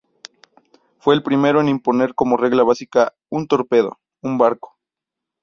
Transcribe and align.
Fue 0.97 1.13
el 1.13 1.21
primero 1.21 1.61
en 1.61 1.67
imponer 1.69 2.15
como 2.15 2.35
regla 2.35 2.63
básica 2.63 3.13
'un 3.29 3.45
torpedo, 3.45 3.99
un 4.21 4.39
barco'. 4.39 4.75